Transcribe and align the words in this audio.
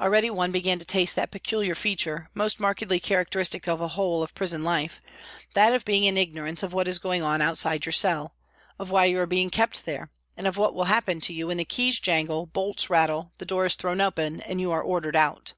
Already 0.00 0.30
one 0.30 0.50
began 0.50 0.80
to 0.80 0.84
taste 0.84 1.14
that 1.14 1.30
peculiar 1.30 1.76
feature, 1.76 2.28
most 2.34 2.58
markedly 2.58 2.98
characteristic 2.98 3.68
of 3.68 3.78
the 3.78 3.86
whole 3.86 4.20
of 4.20 4.34
prison 4.34 4.64
life, 4.64 5.00
that 5.52 5.72
of 5.72 5.84
being 5.84 6.02
in 6.02 6.18
ignorance 6.18 6.64
of 6.64 6.72
what 6.72 6.88
is 6.88 6.98
going 6.98 7.22
on 7.22 7.40
outside 7.40 7.86
your 7.86 7.92
cell, 7.92 8.34
of 8.80 8.90
why 8.90 9.04
you 9.04 9.20
are 9.20 9.26
being 9.26 9.50
kept 9.50 9.84
there, 9.84 10.10
and 10.36 10.48
of 10.48 10.56
what 10.56 10.74
will 10.74 10.86
happen 10.86 11.20
to 11.20 11.32
you 11.32 11.46
when 11.46 11.56
the 11.56 11.64
keys 11.64 12.00
jangle, 12.00 12.46
bolts 12.46 12.90
rattle, 12.90 13.30
the 13.38 13.46
door 13.46 13.64
is 13.64 13.76
thrown 13.76 14.00
open 14.00 14.40
and 14.40 14.60
you 14.60 14.72
are 14.72 14.82
ordered 14.82 15.14
out. 15.14 15.52